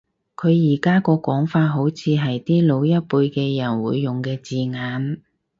[0.35, 5.21] 佢而家個講法好似係啲老一輩嘅人會用嘅字眼